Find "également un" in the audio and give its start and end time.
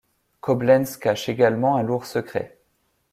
1.29-1.83